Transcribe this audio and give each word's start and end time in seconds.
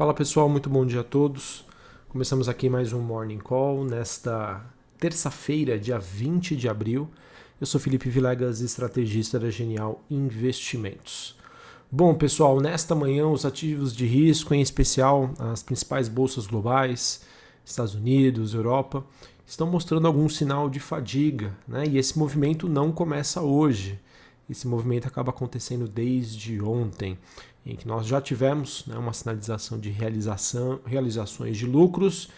Fala 0.00 0.14
pessoal, 0.14 0.48
muito 0.48 0.70
bom 0.70 0.86
dia 0.86 1.00
a 1.00 1.04
todos. 1.04 1.62
Começamos 2.08 2.48
aqui 2.48 2.70
mais 2.70 2.90
um 2.90 3.00
Morning 3.00 3.36
Call 3.36 3.84
nesta 3.84 4.64
terça-feira, 4.98 5.78
dia 5.78 5.98
20 5.98 6.56
de 6.56 6.70
abril. 6.70 7.06
Eu 7.60 7.66
sou 7.66 7.78
Felipe 7.78 8.08
Vilegas, 8.08 8.62
estrategista 8.62 9.38
da 9.38 9.50
Genial 9.50 10.02
Investimentos. 10.10 11.36
Bom, 11.92 12.14
pessoal, 12.14 12.62
nesta 12.62 12.94
manhã 12.94 13.28
os 13.28 13.44
ativos 13.44 13.94
de 13.94 14.06
risco, 14.06 14.54
em 14.54 14.62
especial 14.62 15.34
as 15.38 15.62
principais 15.62 16.08
bolsas 16.08 16.46
globais, 16.46 17.20
Estados 17.62 17.94
Unidos, 17.94 18.54
Europa, 18.54 19.04
estão 19.46 19.66
mostrando 19.66 20.06
algum 20.06 20.30
sinal 20.30 20.70
de 20.70 20.80
fadiga, 20.80 21.54
né? 21.68 21.84
E 21.86 21.98
esse 21.98 22.18
movimento 22.18 22.70
não 22.70 22.90
começa 22.90 23.42
hoje. 23.42 24.00
Esse 24.48 24.66
movimento 24.66 25.06
acaba 25.06 25.30
acontecendo 25.30 25.86
desde 25.86 26.60
ontem, 26.60 27.16
em 27.64 27.76
que 27.76 27.86
nós 27.86 28.06
já 28.06 28.20
tivemos 28.20 28.84
né, 28.86 28.96
uma 28.96 29.12
sinalização 29.12 29.78
de 29.78 29.90
realização, 29.90 30.80
realizações 30.84 31.56
de 31.56 31.66
lucros, 31.66 32.30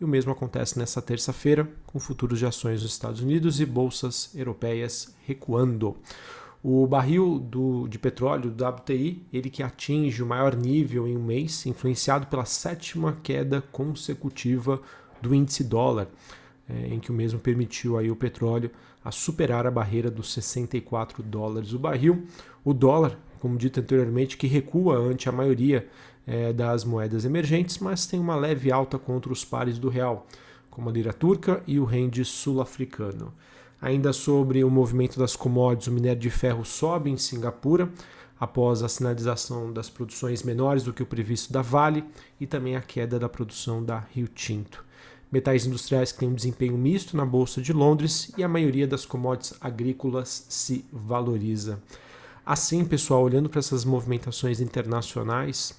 e 0.00 0.04
o 0.04 0.08
mesmo 0.08 0.32
acontece 0.32 0.78
nessa 0.78 1.02
terça-feira, 1.02 1.68
com 1.86 1.98
futuros 1.98 2.38
de 2.38 2.46
ações 2.46 2.82
nos 2.82 2.92
Estados 2.92 3.20
Unidos 3.20 3.60
e 3.60 3.66
bolsas 3.66 4.30
europeias 4.34 5.14
recuando. 5.26 5.96
O 6.62 6.86
barril 6.86 7.38
do, 7.38 7.86
de 7.88 7.98
petróleo 7.98 8.50
do 8.50 8.64
WTI, 8.64 9.26
ele 9.32 9.50
que 9.50 9.62
atinge 9.62 10.22
o 10.22 10.26
maior 10.26 10.56
nível 10.56 11.06
em 11.06 11.16
um 11.16 11.22
mês, 11.22 11.66
influenciado 11.66 12.26
pela 12.26 12.44
sétima 12.44 13.18
queda 13.22 13.62
consecutiva 13.72 14.80
do 15.20 15.34
índice 15.34 15.62
dólar 15.64 16.08
é, 16.70 16.94
em 16.94 17.00
que 17.00 17.10
o 17.10 17.14
mesmo 17.14 17.40
permitiu 17.40 17.98
aí 17.98 18.10
o 18.10 18.16
petróleo 18.16 18.70
a 19.04 19.10
superar 19.10 19.66
a 19.66 19.70
barreira 19.70 20.10
dos 20.10 20.32
64 20.32 21.22
dólares 21.22 21.72
o 21.72 21.78
barril. 21.78 22.26
O 22.64 22.72
dólar, 22.72 23.18
como 23.40 23.58
dito 23.58 23.80
anteriormente, 23.80 24.36
que 24.36 24.46
recua 24.46 24.96
ante 24.96 25.28
a 25.28 25.32
maioria 25.32 25.88
é, 26.26 26.52
das 26.52 26.84
moedas 26.84 27.24
emergentes, 27.24 27.78
mas 27.78 28.06
tem 28.06 28.20
uma 28.20 28.36
leve 28.36 28.70
alta 28.70 28.98
contra 28.98 29.32
os 29.32 29.44
pares 29.44 29.78
do 29.78 29.88
real, 29.88 30.26
como 30.70 30.88
a 30.88 30.92
lira 30.92 31.12
turca 31.12 31.62
e 31.66 31.78
o 31.80 31.84
rende 31.84 32.24
sul-africano. 32.24 33.32
Ainda 33.80 34.12
sobre 34.12 34.62
o 34.62 34.70
movimento 34.70 35.18
das 35.18 35.34
commodities, 35.34 35.88
o 35.88 35.92
minério 35.92 36.20
de 36.20 36.30
ferro 36.30 36.64
sobe 36.64 37.10
em 37.10 37.16
Singapura 37.16 37.90
após 38.38 38.82
a 38.82 38.88
sinalização 38.88 39.72
das 39.72 39.90
produções 39.90 40.42
menores 40.42 40.82
do 40.82 40.92
que 40.92 41.02
o 41.02 41.06
previsto 41.06 41.52
da 41.52 41.62
Vale 41.62 42.04
e 42.38 42.46
também 42.46 42.76
a 42.76 42.80
queda 42.80 43.18
da 43.18 43.28
produção 43.28 43.82
da 43.82 43.98
Rio 43.98 44.28
Tinto 44.28 44.84
metais 45.30 45.64
industriais 45.64 46.10
que 46.10 46.18
têm 46.18 46.28
um 46.28 46.34
desempenho 46.34 46.76
misto 46.76 47.16
na 47.16 47.24
Bolsa 47.24 47.62
de 47.62 47.72
Londres 47.72 48.32
e 48.36 48.42
a 48.42 48.48
maioria 48.48 48.86
das 48.86 49.04
commodities 49.04 49.54
agrícolas 49.60 50.46
se 50.48 50.84
valoriza. 50.92 51.80
Assim, 52.50 52.84
pessoal, 52.84 53.22
olhando 53.22 53.48
para 53.48 53.60
essas 53.60 53.84
movimentações 53.84 54.60
internacionais, 54.60 55.72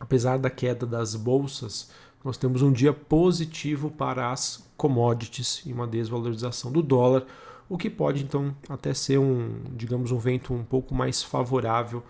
apesar 0.00 0.40
da 0.40 0.50
queda 0.50 0.84
das 0.84 1.14
bolsas, 1.14 1.88
nós 2.24 2.36
temos 2.36 2.62
um 2.62 2.72
dia 2.72 2.92
positivo 2.92 3.88
para 3.92 4.32
as 4.32 4.68
commodities 4.76 5.62
e 5.64 5.72
uma 5.72 5.86
desvalorização 5.86 6.72
do 6.72 6.82
dólar, 6.82 7.24
o 7.68 7.78
que 7.78 7.88
pode 7.88 8.24
então 8.24 8.52
até 8.68 8.92
ser 8.92 9.18
um, 9.18 9.62
digamos, 9.76 10.10
um 10.10 10.18
vento 10.18 10.52
um 10.52 10.64
pouco 10.64 10.92
mais 10.92 11.22
favorável 11.22 12.02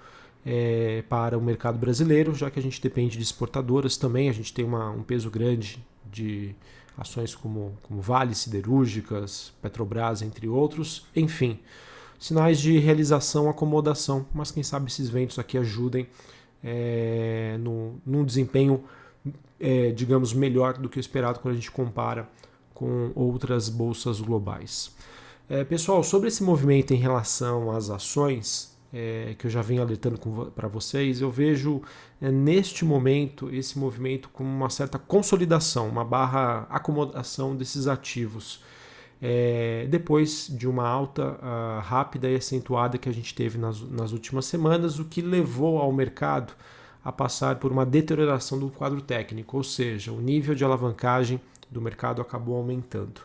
é, 0.47 1.05
para 1.07 1.37
o 1.37 1.43
mercado 1.43 1.77
brasileiro, 1.77 2.35
já 2.35 2.51
que 2.51 2.59
a 2.59 2.63
gente 2.63 2.81
depende 2.81 3.19
de 3.19 3.23
exportadoras 3.23 3.99
também, 3.99 4.31
a 4.31 4.33
gente 4.33 4.55
tem 4.55 4.65
uma, 4.65 4.89
um 4.93 5.03
peso 5.03 5.31
grande 5.31 5.87
de 6.11 6.55
ações 6.97 7.35
como, 7.35 7.77
como 7.83 8.01
Vale, 8.01 8.35
Siderúrgicas, 8.35 9.53
Petrobras, 9.61 10.23
entre 10.23 10.49
outros. 10.49 11.07
Enfim, 11.15 11.61
sinais 12.19 12.59
de 12.59 12.79
realização, 12.79 13.49
acomodação, 13.49 14.27
mas 14.33 14.51
quem 14.51 14.63
sabe 14.63 14.89
esses 14.89 15.09
ventos 15.09 15.39
aqui 15.39 15.59
ajudem 15.59 16.07
é, 16.63 17.57
no, 17.61 18.01
num 18.05 18.25
desempenho, 18.25 18.85
é, 19.61 19.91
digamos, 19.91 20.33
melhor 20.33 20.79
do 20.79 20.89
que 20.89 20.99
o 20.99 21.01
esperado 21.01 21.41
quando 21.41 21.53
a 21.53 21.57
gente 21.57 21.71
compara 21.71 22.29
com 22.73 23.13
outras 23.15 23.69
bolsas 23.69 24.21
globais. 24.21 24.95
É, 25.49 25.63
pessoal, 25.63 26.03
sobre 26.03 26.29
esse 26.29 26.43
movimento 26.43 26.93
em 26.95 26.97
relação 26.97 27.71
às 27.71 27.91
ações, 27.91 28.75
é, 28.93 29.35
que 29.39 29.47
eu 29.47 29.51
já 29.51 29.61
venho 29.61 29.83
alertando 29.83 30.19
para 30.55 30.69
vocês, 30.69 31.21
eu 31.21 31.31
vejo 31.31 31.83
é, 32.23 32.31
neste 32.31 32.85
momento 32.85 33.53
esse 33.53 33.79
movimento 33.79 34.29
como 34.33 34.49
uma 34.49 34.71
certa 34.71 34.99
consolidação, 34.99 35.89
uma 35.89 36.05
barra 36.05 36.67
acomodação 36.71 37.55
desses 37.55 37.87
ativos. 37.87 38.63
É, 39.27 39.87
depois 39.89 40.49
de 40.51 40.69
uma 40.69 40.87
alta 40.87 41.23
uh, 41.23 41.81
rápida 41.81 42.29
e 42.29 42.37
acentuada 42.37 42.99
que 42.99 43.09
a 43.09 43.13
gente 43.13 43.35
teve 43.35 43.57
nas, 43.57 43.81
nas 43.81 44.13
últimas 44.13 44.45
semanas, 44.45 44.99
o 44.99 45.05
que 45.07 45.23
levou 45.23 45.79
ao 45.79 45.91
mercado 45.91 46.53
a 47.03 47.11
passar 47.11 47.57
por 47.57 47.73
uma 47.73 47.87
deterioração 47.87 48.59
do 48.59 48.69
quadro 48.69 49.01
técnico, 49.01 49.57
ou 49.57 49.65
seja, 49.65 50.13
o 50.13 50.21
nível 50.21 50.55
de 50.55 50.63
alavancagem 50.63 51.41
do 51.71 51.81
mercado 51.81 52.21
acabou 52.21 52.59
aumentando. 52.59 53.23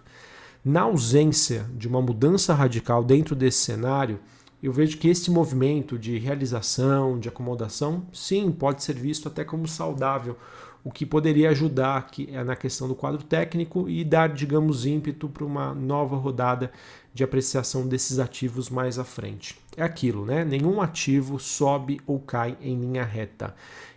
Na 0.63 0.83
ausência 0.83 1.65
de 1.75 1.85
uma 1.85 2.01
mudança 2.01 2.53
radical 2.53 3.03
dentro 3.03 3.35
desse 3.35 3.57
cenário, 3.57 4.21
eu 4.61 4.73
vejo 4.73 4.97
que 4.97 5.07
esse 5.07 5.31
movimento 5.31 5.97
de 5.97 6.17
realização, 6.17 7.17
de 7.17 7.29
acomodação, 7.29 8.05
sim, 8.11 8.51
pode 8.51 8.83
ser 8.83 8.95
visto 8.95 9.27
até 9.27 9.43
como 9.43 9.67
saudável, 9.67 10.35
o 10.83 10.91
que 10.91 11.05
poderia 11.05 11.49
ajudar 11.49 11.97
aqui 11.97 12.29
é 12.31 12.43
na 12.43 12.55
questão 12.55 12.87
do 12.87 12.95
quadro 12.95 13.23
técnico 13.23 13.89
e 13.89 14.03
dar, 14.03 14.29
digamos, 14.29 14.85
ímpeto 14.85 15.27
para 15.27 15.43
uma 15.43 15.73
nova 15.73 16.15
rodada 16.15 16.71
de 17.13 17.23
apreciação 17.23 17.85
desses 17.85 18.17
ativos 18.17 18.69
mais 18.69 18.97
à 18.97 19.03
frente. 19.03 19.59
É 19.75 19.83
aquilo, 19.83 20.25
né? 20.25 20.45
Nenhum 20.45 20.81
ativo 20.81 21.37
sobe 21.37 21.99
ou 22.07 22.19
cai 22.19 22.57
em 22.61 22.79
linha 22.79 23.03
reta. 23.03 23.53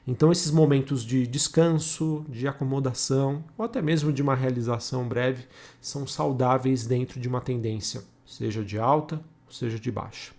Então, 0.07 0.33
esses 0.33 0.51
momentos 0.51 1.05
de 1.05 1.25
descanso, 1.25 2.25
de 2.29 2.49
acomodação, 2.49 3.45
ou 3.57 3.65
até 3.65 3.81
mesmo 3.81 4.13
de 4.13 4.21
uma 4.21 4.35
realização 4.35 5.07
breve, 5.07 5.45
são 5.81 6.05
saudáveis 6.07 6.85
dentro 6.85 7.21
de 7.21 7.29
uma 7.29 7.41
tendência, 7.41 8.03
seja 8.27 8.65
de 8.65 8.77
alta 8.77 9.23
seja 9.53 9.79
de 9.79 9.91
baixa. 9.91 10.33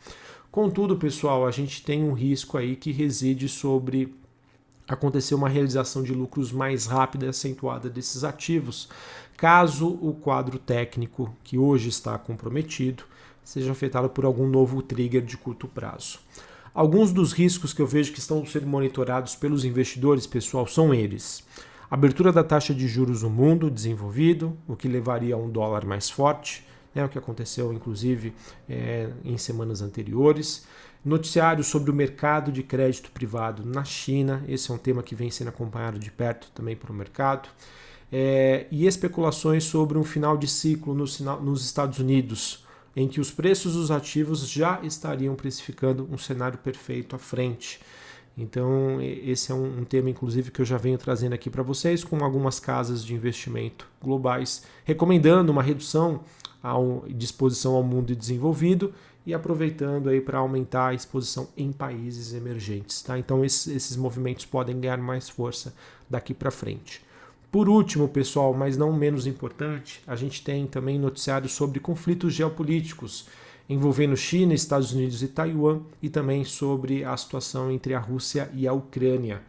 Contudo, 0.51 0.97
pessoal, 0.97 1.47
a 1.47 1.51
gente 1.51 1.81
tem 1.81 2.03
um 2.03 2.13
risco 2.13 2.57
aí 2.57 2.75
que 2.75 2.91
reside 2.91 3.50
sobre 3.50 4.13
acontecer 4.88 5.34
uma 5.34 5.50
realização 5.50 6.03
de 6.03 6.13
lucros 6.13 6.51
mais 6.51 6.85
rápida 6.85 7.25
e 7.25 7.29
acentuada 7.29 7.90
desses 7.90 8.24
ativos, 8.24 8.90
caso 9.35 9.88
o 9.88 10.13
quadro 10.13 10.59
técnico 10.59 11.35
que 11.44 11.57
hoje 11.57 11.90
está 11.90 12.18
comprometido 12.18 13.03
seja 13.44 13.72
afetado 13.72 14.09
por 14.09 14.25
algum 14.25 14.47
novo 14.47 14.81
trigger 14.81 15.22
de 15.22 15.38
curto 15.38 15.68
prazo. 15.68 16.19
Alguns 16.74 17.12
dos 17.12 17.34
riscos 17.34 17.74
que 17.74 17.81
eu 17.81 17.88
vejo 17.88 18.13
que 18.13 18.19
estão 18.19 18.45
sendo 18.45 18.68
monitorados 18.68 19.35
pelos 19.35 19.66
investidores, 19.66 20.25
pessoal, 20.25 20.66
são 20.66 20.94
eles: 20.94 21.44
abertura 21.90 22.31
da 22.31 22.44
taxa 22.44 22.74
de 22.74 22.88
juros 22.88 23.22
no 23.22 23.30
mundo 23.30 23.69
desenvolvido, 23.69 24.57
o 24.68 24.75
que 24.75 24.88
levaria 24.88 25.35
a 25.35 25.38
um 25.38 25.50
dólar 25.50 25.85
mais 25.85 26.09
forte 26.09 26.63
né, 26.93 27.03
o 27.03 27.09
que 27.09 27.17
aconteceu 27.17 27.73
inclusive 27.73 28.33
é, 28.69 29.09
em 29.23 29.37
semanas 29.37 29.81
anteriores. 29.81 30.65
Noticiário 31.03 31.63
sobre 31.63 31.91
o 31.91 31.93
mercado 31.93 32.51
de 32.51 32.63
crédito 32.63 33.11
privado 33.11 33.65
na 33.65 33.83
China, 33.83 34.43
esse 34.47 34.71
é 34.71 34.73
um 34.73 34.77
tema 34.77 35.03
que 35.03 35.15
vem 35.15 35.29
sendo 35.29 35.49
acompanhado 35.49 35.99
de 35.99 36.09
perto 36.09 36.49
também 36.55 36.75
pelo 36.75 36.93
mercado. 36.93 37.49
É, 38.09 38.67
e 38.71 38.85
especulações 38.85 39.63
sobre 39.63 39.97
um 39.97 40.03
final 40.03 40.37
de 40.37 40.47
ciclo 40.47 40.93
nos, 40.93 41.19
nos 41.19 41.65
Estados 41.65 41.99
Unidos, 41.99 42.63
em 42.95 43.07
que 43.07 43.19
os 43.19 43.31
preços 43.31 43.73
dos 43.73 43.91
ativos 43.91 44.47
já 44.47 44.79
estariam 44.83 45.35
precificando 45.35 46.07
um 46.11 46.17
cenário 46.17 46.59
perfeito 46.59 47.15
à 47.15 47.19
frente. 47.19 47.81
Então, 48.37 48.99
esse 49.01 49.51
é 49.51 49.55
um, 49.55 49.83
tema, 49.83 50.09
inclusive, 50.09 50.51
que 50.51 50.61
eu 50.61 50.65
já 50.65 50.77
venho 50.77 50.97
trazendo 50.97 51.33
aqui 51.33 51.49
para 51.49 51.61
vocês, 51.61 52.03
com 52.03 52.23
algumas 52.23 52.59
casas 52.59 53.05
de 53.05 53.13
investimento 53.13 53.87
globais 54.01 54.63
recomendando 54.85 55.51
uma 55.51 55.61
redução 55.61 56.21
à 56.63 56.74
disposição 57.09 57.75
ao 57.75 57.84
mundo 57.84 58.16
desenvolvido 58.16 58.94
e 59.25 59.34
aproveitando 59.34 60.09
aí 60.09 60.22
para 60.22 60.40
aumentar 60.40 60.88
a 60.88 60.94
exposição 60.94 61.47
em 61.57 61.72
países 61.72 62.34
emergentes. 62.34 63.01
Tá? 63.01 63.19
Então 63.19 63.44
esses, 63.44 63.68
esses 63.68 63.98
movimentos 63.98 64.45
podem 64.45 64.80
ganhar 64.80 64.98
mais 64.98 65.30
força 65.30 65.74
daqui 66.10 66.33
para 66.33 66.50
frente. 66.50 67.01
Por 67.51 67.69
último, 67.69 68.07
pessoal, 68.07 68.54
mas 68.54 68.77
não 68.77 68.92
menos 68.92 69.27
importante, 69.27 70.01
a 70.07 70.15
gente 70.15 70.44
tem 70.44 70.65
também 70.65 70.98
noticiários 70.98 71.54
sobre 71.54 71.80
conflitos 71.80 72.33
geopolíticos 72.33 73.27
envolvendo 73.69 74.18
China, 74.18 74.54
Estados 74.54 74.92
Unidos 74.92 75.21
e 75.24 75.27
Taiwan 75.27 75.81
e 76.01 76.09
também 76.09 76.44
sobre 76.44 77.04
a 77.04 77.16
situação 77.16 77.71
entre 77.71 77.94
a 77.94 78.00
Rússia 78.00 78.50
e 78.54 78.68
a 78.68 78.74
Ucrânia. 78.74 79.42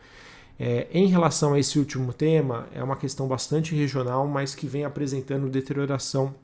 É, 0.58 0.86
em 0.92 1.06
relação 1.06 1.54
a 1.54 1.58
esse 1.58 1.78
último 1.78 2.12
tema, 2.12 2.68
é 2.72 2.82
uma 2.82 2.96
questão 2.96 3.26
bastante 3.26 3.74
regional, 3.74 4.26
mas 4.28 4.54
que 4.54 4.66
vem 4.66 4.84
apresentando 4.84 5.48
deterioração 5.48 6.34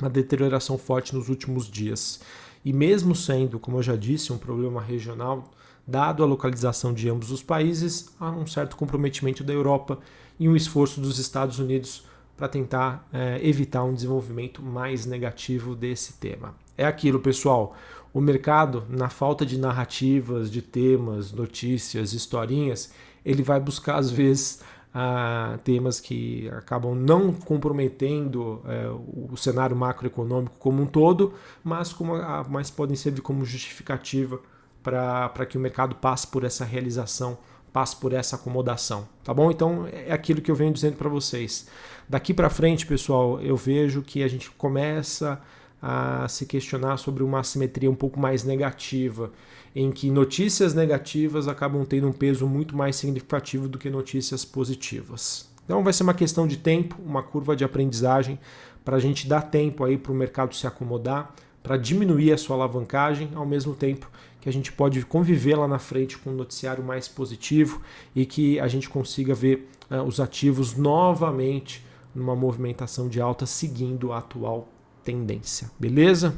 uma 0.00 0.10
deterioração 0.10 0.78
forte 0.78 1.14
nos 1.14 1.28
últimos 1.28 1.70
dias. 1.70 2.20
E 2.64 2.72
mesmo 2.72 3.14
sendo, 3.14 3.58
como 3.58 3.78
eu 3.78 3.82
já 3.82 3.96
disse, 3.96 4.32
um 4.32 4.38
problema 4.38 4.80
regional, 4.80 5.50
dado 5.86 6.22
a 6.22 6.26
localização 6.26 6.92
de 6.94 7.08
ambos 7.08 7.30
os 7.30 7.42
países, 7.42 8.08
há 8.18 8.30
um 8.30 8.46
certo 8.46 8.76
comprometimento 8.76 9.44
da 9.44 9.52
Europa 9.52 9.98
e 10.38 10.48
um 10.48 10.56
esforço 10.56 11.00
dos 11.00 11.18
Estados 11.18 11.58
Unidos 11.58 12.04
para 12.36 12.48
tentar 12.48 13.06
é, 13.12 13.38
evitar 13.46 13.84
um 13.84 13.94
desenvolvimento 13.94 14.62
mais 14.62 15.06
negativo 15.06 15.74
desse 15.74 16.14
tema. 16.14 16.54
É 16.76 16.84
aquilo, 16.84 17.20
pessoal. 17.20 17.76
o 18.12 18.20
mercado, 18.20 18.84
na 18.88 19.08
falta 19.08 19.44
de 19.44 19.58
narrativas, 19.58 20.50
de 20.50 20.62
temas, 20.62 21.32
notícias, 21.32 22.12
historinhas, 22.12 22.92
ele 23.24 23.42
vai 23.42 23.58
buscar 23.60 23.96
às 23.96 24.10
vezes 24.10 24.60
a 24.96 25.58
temas 25.64 25.98
que 25.98 26.48
acabam 26.50 26.94
não 26.94 27.32
comprometendo 27.32 28.62
é, 28.64 28.88
o 29.30 29.36
cenário 29.36 29.74
macroeconômico 29.74 30.56
como 30.56 30.80
um 30.82 30.86
todo, 30.86 31.34
mas, 31.64 31.92
como 31.92 32.14
mas 32.48 32.70
podem 32.70 32.94
servir 32.94 33.20
como 33.20 33.44
justificativa 33.44 34.40
para 34.80 35.46
que 35.46 35.58
o 35.58 35.60
mercado 35.60 35.96
passe 35.96 36.28
por 36.28 36.44
essa 36.44 36.64
realização, 36.64 37.36
passe 37.72 37.96
por 37.96 38.12
essa 38.12 38.36
acomodação, 38.36 39.08
tá 39.24 39.34
bom? 39.34 39.50
Então 39.50 39.88
é 39.90 40.12
aquilo 40.12 40.40
que 40.40 40.50
eu 40.50 40.54
venho 40.54 40.72
dizendo 40.72 40.96
para 40.96 41.08
vocês. 41.08 41.66
Daqui 42.08 42.32
para 42.32 42.48
frente, 42.48 42.86
pessoal, 42.86 43.40
eu 43.40 43.56
vejo 43.56 44.00
que 44.00 44.22
a 44.22 44.28
gente 44.28 44.48
começa 44.52 45.40
a 45.86 46.26
se 46.28 46.46
questionar 46.46 46.96
sobre 46.96 47.22
uma 47.22 47.40
assimetria 47.40 47.90
um 47.90 47.94
pouco 47.94 48.18
mais 48.18 48.42
negativa 48.42 49.30
em 49.76 49.92
que 49.92 50.10
notícias 50.10 50.72
negativas 50.72 51.46
acabam 51.46 51.84
tendo 51.84 52.08
um 52.08 52.12
peso 52.12 52.46
muito 52.46 52.74
mais 52.74 52.96
significativo 52.96 53.68
do 53.68 53.76
que 53.76 53.90
notícias 53.90 54.46
positivas. 54.46 55.46
Então 55.62 55.84
vai 55.84 55.92
ser 55.92 56.02
uma 56.02 56.14
questão 56.14 56.46
de 56.46 56.56
tempo, 56.56 56.96
uma 57.04 57.22
curva 57.22 57.54
de 57.54 57.64
aprendizagem 57.64 58.38
para 58.82 58.96
a 58.96 58.98
gente 58.98 59.28
dar 59.28 59.42
tempo 59.42 59.84
aí 59.84 59.98
para 59.98 60.10
o 60.10 60.14
mercado 60.14 60.54
se 60.54 60.66
acomodar, 60.66 61.34
para 61.62 61.76
diminuir 61.76 62.32
a 62.32 62.38
sua 62.38 62.56
alavancagem, 62.56 63.28
ao 63.34 63.44
mesmo 63.44 63.74
tempo 63.74 64.10
que 64.40 64.48
a 64.48 64.52
gente 64.52 64.72
pode 64.72 65.04
conviver 65.04 65.54
lá 65.54 65.68
na 65.68 65.78
frente 65.78 66.16
com 66.16 66.30
um 66.30 66.34
noticiário 66.34 66.82
mais 66.82 67.08
positivo 67.08 67.82
e 68.16 68.24
que 68.24 68.58
a 68.58 68.68
gente 68.68 68.88
consiga 68.88 69.34
ver 69.34 69.68
uh, 69.90 70.02
os 70.02 70.18
ativos 70.18 70.76
novamente 70.76 71.84
numa 72.14 72.34
movimentação 72.34 73.06
de 73.06 73.20
alta 73.20 73.44
seguindo 73.44 74.12
a 74.12 74.18
atual 74.18 74.73
tendência, 75.04 75.70
beleza? 75.78 76.34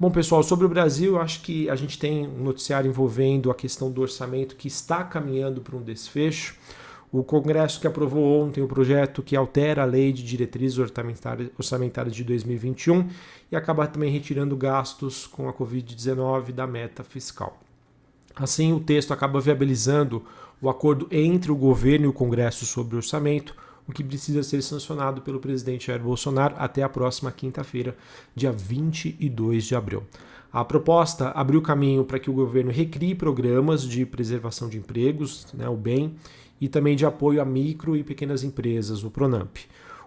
Bom, 0.00 0.10
pessoal, 0.10 0.42
sobre 0.42 0.64
o 0.64 0.68
Brasil, 0.68 1.20
acho 1.20 1.42
que 1.42 1.68
a 1.68 1.74
gente 1.74 1.98
tem 1.98 2.26
um 2.26 2.42
noticiário 2.42 2.88
envolvendo 2.88 3.50
a 3.50 3.54
questão 3.54 3.90
do 3.90 4.00
orçamento 4.00 4.56
que 4.56 4.68
está 4.68 5.02
caminhando 5.02 5.60
para 5.60 5.76
um 5.76 5.82
desfecho. 5.82 6.56
O 7.10 7.24
Congresso 7.24 7.80
que 7.80 7.86
aprovou 7.86 8.42
ontem 8.42 8.62
o 8.62 8.68
projeto 8.68 9.22
que 9.22 9.34
altera 9.34 9.82
a 9.82 9.86
lei 9.86 10.12
de 10.12 10.22
diretrizes 10.22 10.78
orçamentárias 10.78 12.14
de 12.14 12.22
2021 12.22 13.08
e 13.50 13.56
acaba 13.56 13.86
também 13.86 14.10
retirando 14.10 14.56
gastos 14.56 15.26
com 15.26 15.48
a 15.48 15.52
Covid-19 15.52 16.52
da 16.52 16.66
meta 16.66 17.02
fiscal. 17.02 17.58
Assim, 18.36 18.72
o 18.72 18.78
texto 18.80 19.12
acaba 19.12 19.40
viabilizando 19.40 20.22
o 20.60 20.68
acordo 20.68 21.08
entre 21.10 21.50
o 21.50 21.56
governo 21.56 22.06
e 22.06 22.08
o 22.08 22.12
Congresso 22.12 22.66
sobre 22.66 22.94
o 22.94 22.98
orçamento, 22.98 23.54
o 23.88 23.92
que 23.92 24.04
precisa 24.04 24.42
ser 24.42 24.62
sancionado 24.62 25.22
pelo 25.22 25.40
presidente 25.40 25.86
Jair 25.86 26.02
Bolsonaro 26.02 26.54
até 26.58 26.82
a 26.82 26.88
próxima 26.88 27.32
quinta-feira, 27.32 27.96
dia 28.36 28.52
22 28.52 29.64
de 29.64 29.74
abril. 29.74 30.02
A 30.52 30.64
proposta 30.64 31.30
abriu 31.30 31.62
caminho 31.62 32.04
para 32.04 32.18
que 32.18 32.30
o 32.30 32.34
governo 32.34 32.70
recrie 32.70 33.14
programas 33.14 33.82
de 33.82 34.04
preservação 34.04 34.68
de 34.68 34.76
empregos, 34.76 35.46
né, 35.54 35.68
o 35.68 35.76
BEM, 35.76 36.16
e 36.60 36.68
também 36.68 36.96
de 36.96 37.06
apoio 37.06 37.40
a 37.40 37.44
micro 37.44 37.96
e 37.96 38.04
pequenas 38.04 38.42
empresas, 38.42 39.04
o 39.04 39.10
Pronamp. 39.10 39.56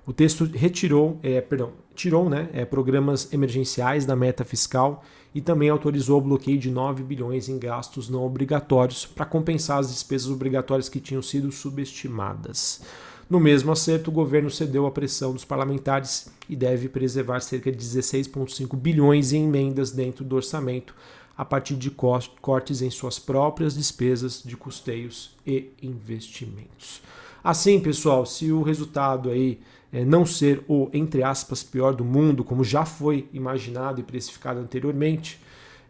O 0.05 0.11
texto 0.11 0.45
retirou, 0.45 1.19
é, 1.21 1.39
perdão, 1.41 1.71
tirou 1.95 2.29
né, 2.29 2.49
é, 2.53 2.65
programas 2.65 3.31
emergenciais 3.31 4.05
da 4.05 4.15
meta 4.15 4.43
fiscal 4.43 5.03
e 5.33 5.39
também 5.39 5.69
autorizou 5.69 6.17
o 6.17 6.21
bloqueio 6.21 6.57
de 6.57 6.71
9 6.71 7.03
bilhões 7.03 7.47
em 7.47 7.57
gastos 7.57 8.09
não 8.09 8.23
obrigatórios 8.25 9.05
para 9.05 9.25
compensar 9.25 9.79
as 9.79 9.91
despesas 9.91 10.29
obrigatórias 10.29 10.89
que 10.89 10.99
tinham 10.99 11.21
sido 11.21 11.51
subestimadas. 11.51 12.81
No 13.31 13.39
mesmo 13.39 13.71
acerto, 13.71 14.11
o 14.11 14.13
governo 14.13 14.51
cedeu 14.51 14.85
à 14.85 14.91
pressão 14.91 15.31
dos 15.31 15.45
parlamentares 15.45 16.29
e 16.49 16.55
deve 16.55 16.89
preservar 16.89 17.39
cerca 17.39 17.71
de 17.71 17.77
16,5 17.77 18.75
bilhões 18.75 19.31
em 19.31 19.45
emendas 19.45 19.89
dentro 19.89 20.25
do 20.25 20.35
orçamento, 20.35 20.93
a 21.37 21.45
partir 21.45 21.77
de 21.77 21.89
cortes 21.89 22.81
em 22.81 22.89
suas 22.89 23.19
próprias 23.19 23.73
despesas 23.73 24.43
de 24.43 24.57
custeios 24.57 25.33
e 25.47 25.69
investimentos. 25.81 27.01
Assim, 27.41 27.79
pessoal, 27.79 28.25
se 28.25 28.51
o 28.51 28.63
resultado 28.63 29.29
aí 29.29 29.61
é, 29.93 30.03
não 30.03 30.25
ser 30.25 30.61
o, 30.67 30.89
entre 30.91 31.23
aspas, 31.23 31.63
pior 31.63 31.93
do 31.93 32.03
mundo, 32.03 32.43
como 32.43 32.65
já 32.65 32.83
foi 32.83 33.29
imaginado 33.31 34.01
e 34.01 34.03
precificado 34.03 34.59
anteriormente, 34.59 35.39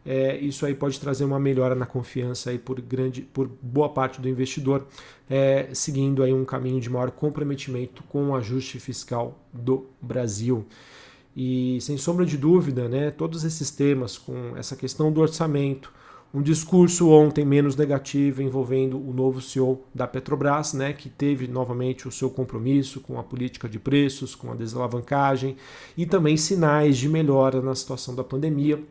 é, 0.06 0.38
isso 0.38 0.66
aí 0.66 0.74
pode 0.74 1.00
trazer 1.00 1.24
uma 1.24 1.40
melhora 1.40 1.76
na 1.76 1.86
confiança 1.86 2.50
aí 2.50 2.58
por, 2.58 2.82
grande, 2.82 3.22
por 3.22 3.48
boa 3.62 3.90
parte 3.90 4.20
do 4.20 4.28
investidor, 4.28 4.86
é, 5.30 5.70
seguindo 5.74 6.24
aí 6.24 6.34
um 6.34 6.44
caminho 6.44 6.80
de 6.80 6.90
maior 6.90 7.12
comprometimento 7.12 8.04
com 8.04 8.30
o 8.30 8.36
ajuste 8.36 8.80
fiscal 8.80 9.40
do 9.54 9.86
Brasil. 10.02 10.66
E 11.36 11.80
sem 11.82 11.98
sombra 11.98 12.26
de 12.26 12.38
dúvida, 12.38 12.90
né, 12.90 13.12
todos 13.12 13.44
esses 13.44 13.72
temas, 13.72 14.18
com 14.18 14.58
essa 14.58 14.76
questão 14.76 15.12
do 15.12 15.22
orçamento, 15.22 15.94
um 16.34 16.42
discurso 16.42 17.10
ontem 17.10 17.46
menos 17.46 17.76
negativo 17.76 18.42
envolvendo 18.42 18.98
o 18.98 19.14
novo 19.14 19.42
CEO 19.42 19.84
da 19.94 20.08
Petrobras, 20.08 20.74
né, 20.74 20.94
que 20.94 21.10
teve 21.10 21.48
novamente 21.48 22.08
o 22.08 22.12
seu 22.12 22.30
compromisso 22.30 23.02
com 23.02 23.20
a 23.20 23.24
política 23.24 23.68
de 23.68 23.78
preços, 23.78 24.34
com 24.34 24.52
a 24.52 24.56
desalavancagem 24.56 25.58
e 25.96 26.06
também 26.06 26.38
sinais 26.38 26.98
de 26.98 27.10
melhora 27.10 27.62
na 27.62 27.76
situação 27.76 28.16
da 28.16 28.24
pandemia, 28.24 28.82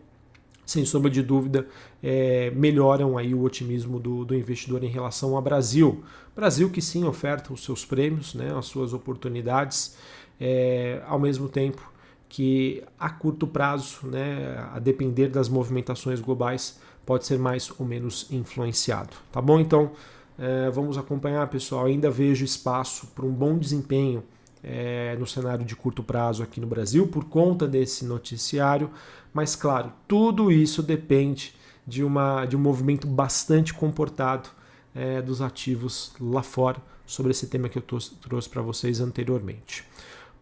sem 0.70 0.84
sombra 0.84 1.10
de 1.10 1.22
dúvida, 1.22 1.66
é, 2.02 2.50
melhoram 2.52 3.18
aí 3.18 3.34
o 3.34 3.42
otimismo 3.42 3.98
do, 3.98 4.24
do, 4.24 4.34
investidor 4.34 4.84
em 4.84 4.88
relação 4.88 5.34
ao 5.34 5.42
Brasil. 5.42 6.04
Brasil 6.34 6.70
que 6.70 6.80
sim 6.80 7.04
oferta 7.04 7.52
os 7.52 7.64
seus 7.64 7.84
prêmios, 7.84 8.34
né, 8.34 8.56
as 8.56 8.66
suas 8.66 8.92
oportunidades, 8.92 9.96
é, 10.40 11.02
ao 11.06 11.18
mesmo 11.18 11.48
tempo 11.48 11.90
que 12.28 12.84
a 12.98 13.10
curto 13.10 13.48
prazo, 13.48 14.06
né, 14.06 14.64
a 14.72 14.78
depender 14.78 15.26
das 15.26 15.48
movimentações 15.48 16.20
globais, 16.20 16.78
pode 17.04 17.26
ser 17.26 17.38
mais 17.38 17.72
ou 17.76 17.84
menos 17.84 18.30
influenciado. 18.30 19.16
Tá 19.32 19.40
bom? 19.40 19.58
Então, 19.58 19.90
é, 20.38 20.70
vamos 20.70 20.96
acompanhar, 20.96 21.48
pessoal. 21.48 21.86
Ainda 21.86 22.08
vejo 22.08 22.44
espaço 22.44 23.08
para 23.08 23.26
um 23.26 23.32
bom 23.32 23.58
desempenho 23.58 24.22
é, 24.62 25.16
no 25.18 25.26
cenário 25.26 25.64
de 25.64 25.74
curto 25.74 26.02
prazo 26.02 26.42
aqui 26.42 26.60
no 26.60 26.66
Brasil 26.66 27.06
por 27.06 27.24
conta 27.24 27.66
desse 27.66 28.04
noticiário, 28.04 28.90
mas 29.32 29.56
claro, 29.56 29.92
tudo 30.06 30.50
isso 30.50 30.82
depende 30.82 31.54
de, 31.86 32.04
uma, 32.04 32.44
de 32.46 32.56
um 32.56 32.60
movimento 32.60 33.06
bastante 33.06 33.72
comportado 33.72 34.48
é, 34.94 35.22
dos 35.22 35.40
ativos 35.40 36.12
lá 36.20 36.42
fora 36.42 36.78
sobre 37.06 37.32
esse 37.32 37.46
tema 37.46 37.68
que 37.68 37.78
eu 37.78 37.82
trouxe 37.82 38.48
para 38.48 38.62
vocês 38.62 39.00
anteriormente. 39.00 39.84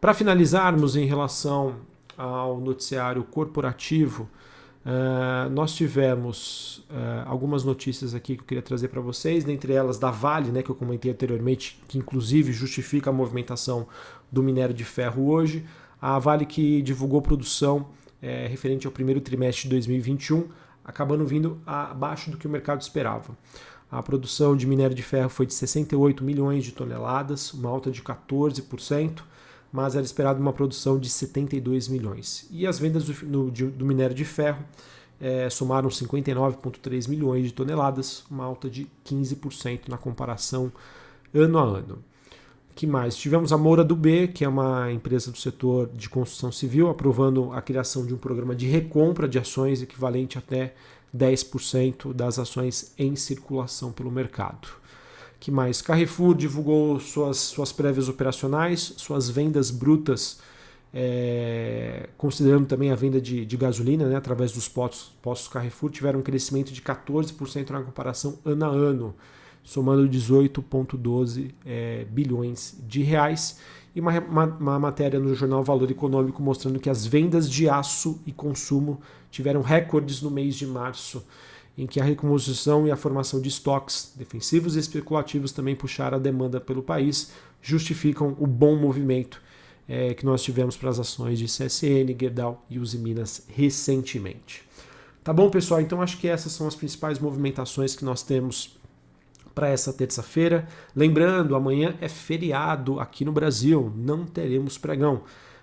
Para 0.01 0.15
finalizarmos 0.15 0.97
em 0.97 1.07
relação 1.07 1.77
ao 2.17 2.61
noticiário 2.61 3.25
corporativo, 3.25 4.29
Uh, 4.89 5.51
nós 5.51 5.75
tivemos 5.75 6.79
uh, 6.89 7.27
algumas 7.27 7.63
notícias 7.63 8.15
aqui 8.15 8.37
que 8.37 8.43
eu 8.43 8.47
queria 8.47 8.63
trazer 8.63 8.89
para 8.89 9.03
vocês, 9.03 9.45
dentre 9.45 9.75
elas 9.75 9.99
da 9.99 10.11
Vale, 10.11 10.51
né, 10.51 10.63
que 10.63 10.71
eu 10.71 10.75
comentei 10.75 11.11
anteriormente, 11.11 11.79
que 11.87 11.99
inclusive 11.99 12.55
justifica 12.55 13.11
a 13.11 13.13
movimentação 13.13 13.87
do 14.33 14.43
minério 14.43 14.75
de 14.75 14.85
ferro 14.85 15.29
hoje. 15.29 15.67
A 16.01 16.19
Vale 16.19 16.47
que 16.47 16.81
divulgou 16.81 17.21
produção 17.21 17.89
é, 18.23 18.47
referente 18.47 18.87
ao 18.87 18.93
primeiro 18.93 19.21
trimestre 19.21 19.65
de 19.65 19.71
2021, 19.71 20.49
acabando 20.83 21.27
vindo 21.27 21.61
abaixo 21.67 22.31
do 22.31 22.39
que 22.39 22.47
o 22.47 22.51
mercado 22.51 22.81
esperava. 22.81 23.37
A 23.91 24.03
produção 24.03 24.57
de 24.57 24.67
minério 24.67 24.97
de 24.97 25.03
ferro 25.03 25.29
foi 25.29 25.45
de 25.45 25.53
68 25.53 26.25
milhões 26.25 26.65
de 26.65 26.73
toneladas, 26.73 27.53
uma 27.53 27.69
alta 27.69 27.91
de 27.91 28.01
14% 28.01 29.21
mas 29.73 29.95
era 29.95 30.05
esperado 30.05 30.41
uma 30.41 30.53
produção 30.53 30.99
de 30.99 31.09
72 31.09 31.89
milhões. 31.89 32.47
E 32.51 32.67
as 32.67 32.79
vendas 32.79 33.05
do, 33.05 33.51
do, 33.51 33.71
do 33.71 33.85
minério 33.85 34.15
de 34.15 34.25
ferro 34.25 34.65
é, 35.21 35.51
somaram 35.51 35.89
59,3 35.89 37.09
milhões 37.09 37.47
de 37.47 37.53
toneladas, 37.53 38.25
uma 38.31 38.45
alta 38.45 38.71
de 38.71 38.87
15% 39.05 39.89
na 39.89 39.99
comparação 39.99 40.73
ano 41.35 41.59
a 41.59 41.63
ano. 41.63 41.99
que 42.75 42.87
mais? 42.87 43.17
Tivemos 43.17 43.53
a 43.53 43.59
Moura 43.59 43.85
do 43.85 43.97
B, 43.97 44.29
que 44.29 44.45
é 44.45 44.49
uma 44.49 44.91
empresa 44.93 45.31
do 45.31 45.39
setor 45.39 45.91
de 45.93 46.09
construção 46.09 46.51
civil, 46.51 46.89
aprovando 46.89 47.53
a 47.53 47.61
criação 47.61 48.07
de 48.07 48.15
um 48.15 48.19
programa 48.19 48.55
de 48.55 48.67
recompra 48.67 49.29
de 49.29 49.39
ações 49.39 49.83
equivalente 49.83 50.39
até 50.39 50.75
10% 51.15 52.13
das 52.13 52.39
ações 52.39 52.95
em 52.97 53.17
circulação 53.17 53.93
pelo 53.93 54.11
mercado 54.11 54.69
que 55.41 55.51
mais? 55.51 55.81
Carrefour 55.81 56.35
divulgou 56.35 56.99
suas, 56.99 57.37
suas 57.39 57.73
prévias 57.73 58.09
operacionais, 58.09 58.95
suas 58.97 59.31
vendas 59.31 59.71
brutas, 59.71 60.41
é, 60.93 62.09
considerando 62.17 62.67
também 62.67 62.91
a 62.91 62.95
venda 62.95 63.21
de, 63.21 63.45
de 63.45 63.57
gasolina 63.57 64.09
né, 64.09 64.17
através 64.17 64.53
dos 64.53 64.69
postos, 64.69 65.13
postos 65.23 65.49
Carrefour, 65.49 65.91
tiveram 65.91 66.21
um 66.21 66.23
crescimento 66.23 66.73
de 66.73 66.81
14% 66.81 67.71
na 67.71 67.83
comparação 67.83 68.39
ano 68.45 68.65
a 68.65 68.69
ano, 68.69 69.15
somando 69.63 70.09
18,12 70.09 71.53
é, 71.65 72.05
bilhões 72.11 72.77
de 72.87 73.03
reais. 73.03 73.61
E 73.95 74.01
uma, 74.01 74.19
uma, 74.21 74.45
uma 74.45 74.79
matéria 74.79 75.21
no 75.21 75.35
jornal 75.35 75.63
Valor 75.63 75.91
Econômico 75.91 76.43
mostrando 76.43 76.81
que 76.81 76.89
as 76.89 77.07
vendas 77.07 77.51
de 77.51 77.69
aço 77.69 78.21
e 78.27 78.33
consumo 78.33 79.01
tiveram 79.31 79.61
recordes 79.61 80.23
no 80.23 80.31
mês 80.31 80.57
de 80.57 80.67
março 80.67 81.25
em 81.79 81.87
que 81.87 82.01
a 82.01 82.05
recomposição 82.05 82.89
e 82.89 82.91
a 82.91 82.97
formação 82.97 83.41
de 83.41 83.49
estoques 83.49 84.13
defensivos 84.17 84.75
e 84.75 84.81
especulativos 84.81 85.53
também 85.53 85.77
puxaram 85.77 86.17
a 86.17 86.21
demanda 86.21 86.61
pelo 86.61 86.83
país, 86.83 87.31
justificam 87.63 88.37
o 88.41 88.49
bom 88.49 88.75
movimento 88.75 89.41
é, 89.89 90.13
que 90.13 90.27
nós 90.27 90.43
tivemos 90.43 90.77
para 90.77 90.91
as 90.91 90.99
ações 90.99 91.39
de 91.39 91.45
CSN, 91.45 92.19
Gerdau 92.21 92.67
e 92.69 92.81
Uzi 92.81 92.99
Minas 92.99 93.47
recentemente. 93.49 94.69
Tá 95.23 95.33
bom, 95.33 95.49
pessoal? 95.49 95.81
Então 95.81 96.03
acho 96.03 96.19
que 96.19 96.27
essas 96.27 96.51
são 96.51 96.67
as 96.67 96.75
principais 96.75 97.21
movimentações 97.21 97.95
que 97.95 98.05
nós 98.05 98.25
temos 98.25 98.77
para 99.55 99.69
essa 99.69 99.93
terça-feira. 99.93 100.67
Lembrando, 100.97 101.55
amanhã 101.55 101.95
é 102.01 102.09
feriado 102.09 102.99
aqui 102.99 103.25
no 103.25 103.31
Brasil, 103.31 103.93
não 103.95 104.27
teremos 104.27 104.77
pregão. 104.77 105.23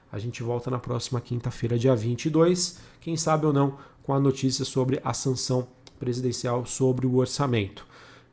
A 0.10 0.18
gente 0.18 0.42
volta 0.42 0.72
na 0.72 0.80
próxima 0.80 1.20
quinta-feira, 1.20 1.78
dia 1.78 1.94
22, 1.94 2.80
quem 3.02 3.18
sabe 3.18 3.46
ou 3.46 3.52
não, 3.52 3.78
com 4.02 4.14
a 4.14 4.20
notícia 4.20 4.64
sobre 4.64 5.02
a 5.04 5.14
sanção 5.14 5.68
presidencial 6.06 6.66
sobre 6.68 7.08
o 7.08 7.16
orçamento. 7.16 7.86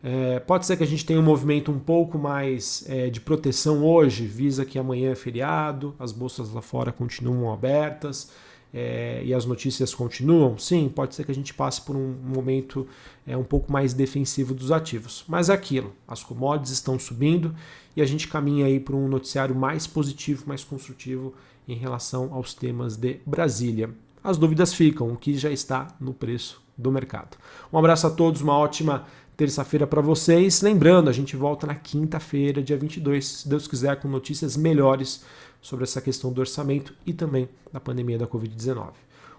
É, 0.04 0.40
pode 0.40 0.66
ser 0.66 0.76
que 0.76 0.82
a 0.82 0.86
gente 0.86 1.06
tenha 1.06 1.18
um 1.18 1.22
movimento 1.22 1.70
um 1.70 1.78
pouco 1.78 2.18
mais 2.18 2.84
é, 2.88 3.08
de 3.08 3.20
proteção 3.20 3.82
hoje, 3.84 4.26
visa 4.26 4.64
que 4.64 4.78
amanhã 4.78 5.12
é 5.12 5.14
feriado, 5.14 5.94
as 5.98 6.12
bolsas 6.12 6.52
lá 6.52 6.60
fora 6.60 6.92
continuam 6.92 7.52
abertas 7.52 8.30
é, 8.74 9.22
e 9.24 9.32
as 9.32 9.46
notícias 9.46 9.94
continuam. 9.94 10.58
Sim, 10.58 10.90
pode 10.92 11.14
ser 11.14 11.24
que 11.24 11.30
a 11.30 11.34
gente 11.34 11.54
passe 11.54 11.80
por 11.80 11.96
um 11.96 12.14
momento 12.22 12.86
é, 13.26 13.36
um 13.36 13.44
pouco 13.44 13.72
mais 13.72 13.94
defensivo 13.94 14.52
dos 14.52 14.70
ativos. 14.70 15.24
Mas 15.26 15.48
é 15.48 15.54
aquilo, 15.54 15.92
as 16.06 16.22
commodities 16.22 16.72
estão 16.72 16.98
subindo 16.98 17.54
e 17.96 18.02
a 18.02 18.06
gente 18.06 18.28
caminha 18.28 18.66
aí 18.66 18.80
para 18.80 18.96
um 18.96 19.08
noticiário 19.08 19.54
mais 19.54 19.86
positivo, 19.86 20.44
mais 20.46 20.62
construtivo 20.62 21.32
em 21.66 21.76
relação 21.76 22.34
aos 22.34 22.52
temas 22.52 22.96
de 22.96 23.20
Brasília. 23.24 23.88
As 24.22 24.36
dúvidas 24.36 24.74
ficam, 24.74 25.12
o 25.12 25.16
que 25.16 25.34
já 25.34 25.50
está 25.50 25.96
no 26.00 26.12
preço 26.12 26.61
do 26.76 26.90
mercado. 26.90 27.36
Um 27.72 27.78
abraço 27.78 28.06
a 28.06 28.10
todos, 28.10 28.40
uma 28.40 28.56
ótima 28.56 29.04
terça-feira 29.36 29.86
para 29.86 30.00
vocês. 30.00 30.62
Lembrando, 30.62 31.08
a 31.08 31.12
gente 31.12 31.36
volta 31.36 31.66
na 31.66 31.74
quinta-feira, 31.74 32.62
dia 32.62 32.76
22, 32.76 33.26
se 33.26 33.48
Deus 33.48 33.66
quiser, 33.66 34.00
com 34.00 34.08
notícias 34.08 34.56
melhores 34.56 35.24
sobre 35.60 35.84
essa 35.84 36.00
questão 36.00 36.32
do 36.32 36.40
orçamento 36.40 36.94
e 37.06 37.12
também 37.12 37.48
da 37.72 37.80
pandemia 37.80 38.18
da 38.18 38.26
Covid-19. 38.26 38.90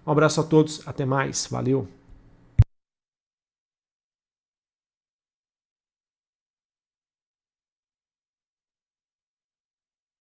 Um 0.06 0.12
abraço 0.12 0.42
a 0.42 0.44
todos, 0.44 0.82
até 0.86 1.06
mais, 1.06 1.48
valeu! 1.50 2.03